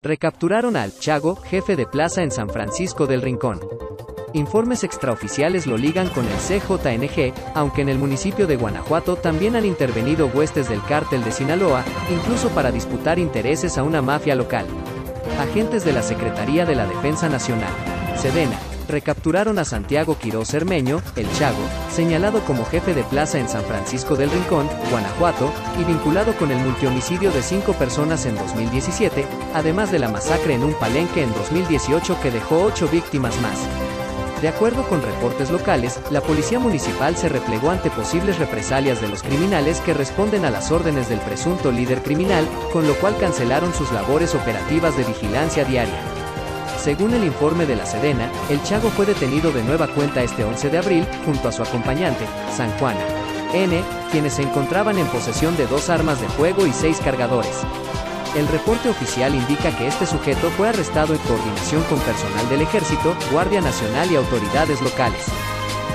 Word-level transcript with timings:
Recapturaron 0.00 0.76
al 0.76 0.96
Chago, 0.96 1.34
jefe 1.34 1.74
de 1.74 1.84
plaza 1.84 2.22
en 2.22 2.30
San 2.30 2.48
Francisco 2.48 3.08
del 3.08 3.20
Rincón. 3.20 3.58
Informes 4.32 4.84
extraoficiales 4.84 5.66
lo 5.66 5.76
ligan 5.76 6.08
con 6.10 6.24
el 6.24 6.36
CJNG, 6.36 7.34
aunque 7.56 7.82
en 7.82 7.88
el 7.88 7.98
municipio 7.98 8.46
de 8.46 8.54
Guanajuato 8.54 9.16
también 9.16 9.56
han 9.56 9.64
intervenido 9.64 10.28
huestes 10.28 10.68
del 10.68 10.80
cártel 10.84 11.24
de 11.24 11.32
Sinaloa, 11.32 11.84
incluso 12.12 12.48
para 12.50 12.70
disputar 12.70 13.18
intereses 13.18 13.76
a 13.76 13.82
una 13.82 14.00
mafia 14.00 14.36
local. 14.36 14.66
Agentes 15.40 15.84
de 15.84 15.92
la 15.92 16.02
Secretaría 16.02 16.64
de 16.64 16.76
la 16.76 16.86
Defensa 16.86 17.28
Nacional, 17.28 17.72
Sedena, 18.16 18.56
recapturaron 18.88 19.58
a 19.58 19.64
Santiago 19.64 20.18
Quirós 20.18 20.48
Cermeño, 20.48 21.00
el 21.16 21.30
Chago, 21.32 21.62
señalado 21.90 22.40
como 22.44 22.64
jefe 22.64 22.94
de 22.94 23.04
plaza 23.04 23.38
en 23.38 23.48
San 23.48 23.62
Francisco 23.64 24.16
del 24.16 24.30
Rincón, 24.30 24.68
Guanajuato, 24.90 25.52
y 25.80 25.84
vinculado 25.84 26.34
con 26.36 26.50
el 26.50 26.58
multihomicidio 26.58 27.30
de 27.30 27.42
cinco 27.42 27.74
personas 27.74 28.26
en 28.26 28.34
2017, 28.36 29.26
además 29.54 29.92
de 29.92 29.98
la 29.98 30.08
masacre 30.08 30.54
en 30.54 30.64
un 30.64 30.74
palenque 30.74 31.22
en 31.22 31.32
2018 31.34 32.20
que 32.20 32.30
dejó 32.30 32.62
ocho 32.62 32.88
víctimas 32.88 33.38
más. 33.40 33.58
De 34.40 34.48
acuerdo 34.48 34.84
con 34.88 35.02
reportes 35.02 35.50
locales, 35.50 36.00
la 36.12 36.20
policía 36.20 36.60
municipal 36.60 37.16
se 37.16 37.28
replegó 37.28 37.70
ante 37.70 37.90
posibles 37.90 38.38
represalias 38.38 39.00
de 39.00 39.08
los 39.08 39.24
criminales 39.24 39.80
que 39.80 39.94
responden 39.94 40.44
a 40.44 40.50
las 40.50 40.70
órdenes 40.70 41.08
del 41.08 41.18
presunto 41.18 41.72
líder 41.72 42.02
criminal, 42.02 42.46
con 42.72 42.86
lo 42.86 42.94
cual 42.94 43.16
cancelaron 43.18 43.74
sus 43.74 43.90
labores 43.90 44.36
operativas 44.36 44.96
de 44.96 45.02
vigilancia 45.02 45.64
diaria. 45.64 46.17
Según 46.88 47.12
el 47.12 47.22
informe 47.22 47.66
de 47.66 47.76
la 47.76 47.84
Sedena, 47.84 48.32
el 48.48 48.62
Chago 48.62 48.88
fue 48.88 49.04
detenido 49.04 49.52
de 49.52 49.62
nueva 49.62 49.88
cuenta 49.88 50.22
este 50.22 50.42
11 50.42 50.70
de 50.70 50.78
abril, 50.78 51.06
junto 51.26 51.48
a 51.48 51.52
su 51.52 51.62
acompañante, 51.62 52.24
San 52.56 52.70
Juana 52.78 53.04
N., 53.52 53.84
quienes 54.10 54.32
se 54.32 54.42
encontraban 54.44 54.96
en 54.96 55.06
posesión 55.08 55.54
de 55.58 55.66
dos 55.66 55.90
armas 55.90 56.18
de 56.18 56.30
fuego 56.30 56.66
y 56.66 56.72
seis 56.72 56.98
cargadores. 57.04 57.60
El 58.34 58.48
reporte 58.48 58.88
oficial 58.88 59.34
indica 59.34 59.76
que 59.76 59.86
este 59.86 60.06
sujeto 60.06 60.48
fue 60.52 60.70
arrestado 60.70 61.12
en 61.12 61.20
coordinación 61.20 61.82
con 61.90 62.00
personal 62.00 62.48
del 62.48 62.62
Ejército, 62.62 63.14
Guardia 63.32 63.60
Nacional 63.60 64.10
y 64.10 64.16
autoridades 64.16 64.80
locales. 64.80 65.26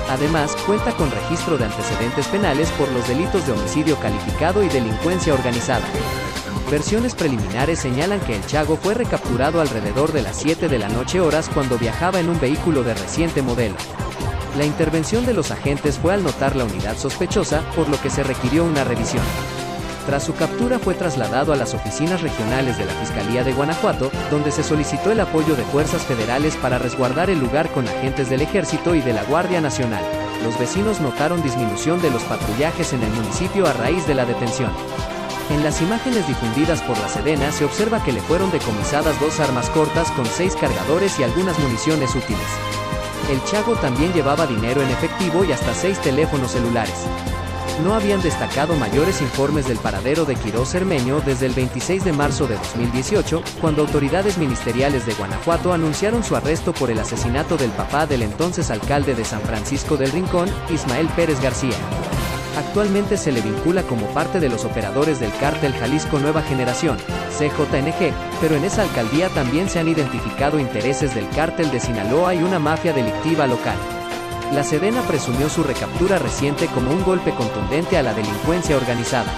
Además, 0.08 0.54
cuenta 0.64 0.92
con 0.92 1.10
registro 1.10 1.58
de 1.58 1.64
antecedentes 1.64 2.28
penales 2.28 2.70
por 2.78 2.88
los 2.92 3.08
delitos 3.08 3.44
de 3.48 3.52
homicidio 3.52 3.98
calificado 3.98 4.62
y 4.62 4.68
delincuencia 4.68 5.34
organizada. 5.34 5.88
Versiones 6.70 7.14
preliminares 7.14 7.78
señalan 7.78 8.20
que 8.20 8.36
el 8.36 8.46
Chago 8.46 8.76
fue 8.76 8.94
recapturado 8.94 9.60
alrededor 9.60 10.12
de 10.12 10.22
las 10.22 10.36
7 10.36 10.68
de 10.68 10.78
la 10.78 10.88
noche 10.88 11.20
horas 11.20 11.50
cuando 11.52 11.78
viajaba 11.78 12.20
en 12.20 12.28
un 12.28 12.40
vehículo 12.40 12.82
de 12.82 12.94
reciente 12.94 13.42
modelo. 13.42 13.76
La 14.56 14.64
intervención 14.64 15.26
de 15.26 15.34
los 15.34 15.50
agentes 15.50 15.98
fue 15.98 16.14
al 16.14 16.22
notar 16.22 16.54
la 16.56 16.64
unidad 16.64 16.96
sospechosa, 16.96 17.62
por 17.74 17.88
lo 17.88 18.00
que 18.00 18.10
se 18.10 18.22
requirió 18.22 18.64
una 18.64 18.84
revisión. 18.84 19.22
Tras 20.06 20.24
su 20.24 20.34
captura 20.34 20.78
fue 20.78 20.94
trasladado 20.94 21.52
a 21.52 21.56
las 21.56 21.74
oficinas 21.74 22.20
regionales 22.20 22.76
de 22.76 22.84
la 22.84 22.92
Fiscalía 22.92 23.42
de 23.42 23.52
Guanajuato, 23.52 24.10
donde 24.30 24.50
se 24.50 24.62
solicitó 24.62 25.10
el 25.10 25.20
apoyo 25.20 25.56
de 25.56 25.64
fuerzas 25.64 26.02
federales 26.02 26.56
para 26.56 26.78
resguardar 26.78 27.30
el 27.30 27.40
lugar 27.40 27.70
con 27.70 27.88
agentes 27.88 28.28
del 28.28 28.42
Ejército 28.42 28.94
y 28.94 29.00
de 29.00 29.14
la 29.14 29.24
Guardia 29.24 29.60
Nacional. 29.60 30.04
Los 30.44 30.58
vecinos 30.58 31.00
notaron 31.00 31.42
disminución 31.42 32.02
de 32.02 32.10
los 32.10 32.22
patrullajes 32.24 32.92
en 32.92 33.02
el 33.02 33.10
municipio 33.12 33.66
a 33.66 33.72
raíz 33.72 34.06
de 34.06 34.14
la 34.14 34.26
detención. 34.26 34.70
En 35.50 35.62
las 35.62 35.82
imágenes 35.82 36.26
difundidas 36.26 36.80
por 36.82 36.98
la 36.98 37.08
Sedena 37.08 37.52
se 37.52 37.64
observa 37.64 38.02
que 38.02 38.12
le 38.12 38.20
fueron 38.22 38.50
decomisadas 38.50 39.20
dos 39.20 39.40
armas 39.40 39.68
cortas 39.70 40.10
con 40.12 40.24
seis 40.24 40.56
cargadores 40.56 41.18
y 41.18 41.22
algunas 41.22 41.58
municiones 41.58 42.14
útiles. 42.14 42.46
El 43.30 43.42
Chago 43.44 43.74
también 43.74 44.12
llevaba 44.12 44.46
dinero 44.46 44.82
en 44.82 44.90
efectivo 44.90 45.44
y 45.44 45.52
hasta 45.52 45.74
seis 45.74 46.00
teléfonos 46.00 46.52
celulares. 46.52 47.06
No 47.82 47.94
habían 47.94 48.22
destacado 48.22 48.76
mayores 48.76 49.20
informes 49.20 49.66
del 49.66 49.78
paradero 49.78 50.24
de 50.24 50.36
Quirós 50.36 50.70
Cermeño 50.70 51.20
desde 51.20 51.46
el 51.46 51.52
26 51.52 52.04
de 52.04 52.12
marzo 52.12 52.46
de 52.46 52.54
2018, 52.56 53.42
cuando 53.60 53.82
autoridades 53.82 54.38
ministeriales 54.38 55.04
de 55.06 55.14
Guanajuato 55.14 55.72
anunciaron 55.72 56.22
su 56.22 56.36
arresto 56.36 56.72
por 56.72 56.90
el 56.90 57.00
asesinato 57.00 57.56
del 57.56 57.70
papá 57.70 58.06
del 58.06 58.22
entonces 58.22 58.70
alcalde 58.70 59.14
de 59.14 59.24
San 59.24 59.40
Francisco 59.42 59.96
del 59.96 60.12
Rincón, 60.12 60.48
Ismael 60.70 61.08
Pérez 61.16 61.40
García. 61.40 61.76
Actualmente 62.56 63.16
se 63.16 63.32
le 63.32 63.40
vincula 63.40 63.82
como 63.82 64.06
parte 64.08 64.38
de 64.38 64.48
los 64.48 64.64
operadores 64.64 65.18
del 65.18 65.32
cártel 65.38 65.72
Jalisco 65.72 66.20
Nueva 66.20 66.42
Generación, 66.42 66.96
CJNG, 67.36 68.12
pero 68.40 68.54
en 68.54 68.64
esa 68.64 68.82
alcaldía 68.82 69.28
también 69.30 69.68
se 69.68 69.80
han 69.80 69.88
identificado 69.88 70.60
intereses 70.60 71.14
del 71.14 71.28
cártel 71.30 71.70
de 71.72 71.80
Sinaloa 71.80 72.34
y 72.34 72.42
una 72.42 72.60
mafia 72.60 72.92
delictiva 72.92 73.48
local. 73.48 73.76
La 74.52 74.62
Sedena 74.62 75.02
presumió 75.02 75.48
su 75.48 75.64
recaptura 75.64 76.18
reciente 76.18 76.66
como 76.66 76.92
un 76.92 77.02
golpe 77.02 77.32
contundente 77.32 77.98
a 77.98 78.02
la 78.04 78.14
delincuencia 78.14 78.76
organizada. 78.76 79.32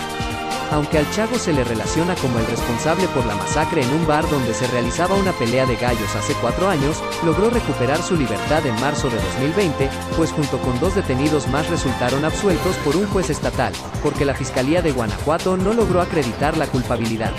Aunque 0.72 0.98
al 0.98 1.10
Chago 1.12 1.38
se 1.38 1.52
le 1.52 1.64
relaciona 1.64 2.14
como 2.16 2.38
el 2.38 2.46
responsable 2.46 3.06
por 3.08 3.24
la 3.26 3.36
masacre 3.36 3.82
en 3.82 3.90
un 3.90 4.06
bar 4.06 4.28
donde 4.28 4.52
se 4.52 4.66
realizaba 4.66 5.14
una 5.14 5.32
pelea 5.32 5.64
de 5.64 5.76
gallos 5.76 6.14
hace 6.16 6.34
cuatro 6.40 6.68
años, 6.68 7.02
logró 7.24 7.50
recuperar 7.50 8.02
su 8.02 8.16
libertad 8.16 8.66
en 8.66 8.74
marzo 8.80 9.08
de 9.08 9.16
2020, 9.16 9.88
pues 10.16 10.32
junto 10.32 10.58
con 10.58 10.78
dos 10.80 10.94
detenidos 10.94 11.46
más 11.48 11.68
resultaron 11.68 12.24
absueltos 12.24 12.76
por 12.84 12.96
un 12.96 13.06
juez 13.06 13.30
estatal, 13.30 13.72
porque 14.02 14.24
la 14.24 14.34
Fiscalía 14.34 14.82
de 14.82 14.92
Guanajuato 14.92 15.56
no 15.56 15.72
logró 15.72 16.00
acreditar 16.00 16.56
la 16.56 16.66
culpabilidad. 16.66 17.32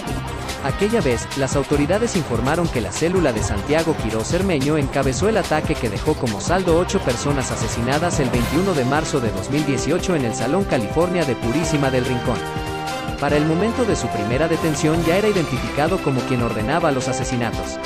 Aquella 0.63 1.01
vez, 1.01 1.27
las 1.37 1.55
autoridades 1.55 2.15
informaron 2.15 2.67
que 2.67 2.81
la 2.81 2.91
célula 2.91 3.31
de 3.31 3.43
Santiago 3.43 3.95
Quirós 4.03 4.27
Cermeño 4.27 4.77
encabezó 4.77 5.29
el 5.29 5.37
ataque 5.37 5.75
que 5.75 5.89
dejó 5.89 6.15
como 6.15 6.41
saldo 6.41 6.77
ocho 6.77 6.99
personas 6.99 7.51
asesinadas 7.51 8.19
el 8.19 8.29
21 8.29 8.73
de 8.73 8.85
marzo 8.85 9.19
de 9.19 9.31
2018 9.31 10.15
en 10.15 10.25
el 10.25 10.35
Salón 10.35 10.63
California 10.63 11.23
de 11.25 11.35
Purísima 11.35 11.91
del 11.91 12.05
Rincón. 12.05 12.37
Para 13.19 13.35
el 13.35 13.45
momento 13.47 13.83
de 13.83 13.95
su 13.95 14.07
primera 14.09 14.47
detención 14.47 15.03
ya 15.03 15.17
era 15.17 15.27
identificado 15.27 15.97
como 16.03 16.21
quien 16.21 16.43
ordenaba 16.43 16.91
los 16.91 17.07
asesinatos. 17.07 17.79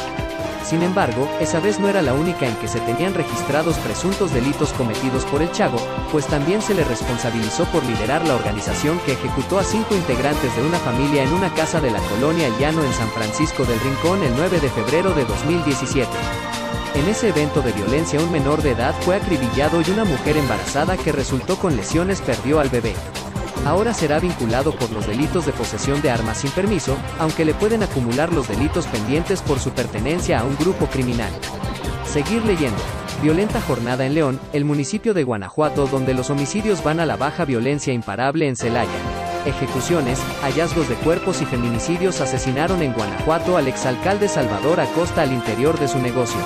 Sin 0.66 0.84
embargo, 0.84 1.30
esa 1.40 1.59
vez 1.62 1.80
no 1.80 1.88
era 1.88 2.02
la 2.02 2.14
única 2.14 2.47
en 2.47 2.56
que 2.58 2.68
se 2.68 2.81
tenían 2.81 3.14
registrados 3.14 3.78
presuntos 3.78 4.34
delitos 4.34 4.74
cometidos 4.74 5.25
por 5.25 5.41
el 5.41 5.52
Chago, 5.52 5.80
pues 6.12 6.28
también 6.28 6.62
se 6.62 6.74
le 6.74 6.84
responsabilizó 6.84 7.64
por 7.66 7.84
liderar 7.86 8.25
la 8.28 8.36
organización 8.36 9.00
que 9.06 9.14
ejecutó 9.14 9.58
a 9.58 9.64
cinco 9.64 9.96
integrantes 9.96 10.53
de 10.56 10.64
una 10.64 10.80
familia 10.80 11.24
en 11.24 11.34
una 11.34 11.53
casa 11.53 11.80
de 11.80 11.91
la 11.91 12.00
colonia 12.00 12.47
El 12.47 12.58
Llano 12.58 12.84
en 12.84 12.94
San 12.94 13.09
Francisco 13.09 13.64
del 13.64 13.80
Rincón 13.80 14.24
el 14.24 14.36
9 14.36 14.59
de 14.59 14.70
febrero 14.70 15.14
de 15.14 15.24
2017. 15.25 16.09
En 16.96 17.08
ese 17.08 17.30
evento 17.30 17.62
de 17.62 17.72
violencia 17.72 18.20
un 18.20 18.31
menor 18.31 18.62
de 18.62 18.72
edad 18.72 18.94
fue 19.02 19.16
acribillado 19.16 19.81
y 19.81 19.90
una 19.91 20.03
mujer 20.03 20.36
embarazada 20.36 20.97
que 20.97 21.14
resultó 21.14 21.58
con 21.58 21.78
lesiones 21.78 22.22
perdió 22.22 22.59
al 22.59 22.70
bebé 22.70 22.94
ahora 23.66 23.94
será 23.94 24.19
vinculado 24.19 24.73
por 24.75 24.91
los 24.91 25.07
delitos 25.07 25.45
de 25.45 25.51
posesión 25.51 26.01
de 26.01 26.11
armas 26.11 26.39
sin 26.39 26.51
permiso, 26.51 26.97
aunque 27.19 27.45
le 27.45 27.53
pueden 27.53 27.83
acumular 27.83 28.31
los 28.33 28.47
delitos 28.47 28.88
pendientes 28.88 29.41
por 29.41 29.59
su 29.59 29.72
pertenencia 29.72 30.39
a 30.39 30.44
un 30.44 30.55
grupo 30.57 30.88
criminal. 30.88 31.31
Seguir 32.05 32.44
leyendo. 32.45 32.81
Violenta 33.22 33.61
jornada 33.61 34.05
en 34.05 34.16
León, 34.16 34.39
el 34.51 34.66
municipio 34.66 35.13
de 35.13 35.23
Guanajuato 35.23 35.85
donde 35.88 36.13
los 36.13 36.29
homicidios 36.29 36.83
van 36.83 36.99
a 36.99 37.05
la 37.05 37.17
baja 37.17 37.45
violencia 37.45 37.94
imparable 37.94 38.47
en 38.47 38.55
Celaya. 38.55 38.89
Ejecuciones, 39.45 40.19
hallazgos 40.41 40.89
de 40.89 40.95
cuerpos 40.95 41.41
y 41.41 41.45
feminicidios 41.45 42.19
asesinaron 42.22 42.81
en 42.81 42.93
Guanajuato 42.93 43.57
al 43.57 43.67
exalcalde 43.67 44.28
Salvador 44.28 44.79
Acosta 44.79 45.22
al 45.22 45.33
interior 45.33 45.79
de 45.79 45.88
su 45.88 45.99
negocio. 45.99 46.41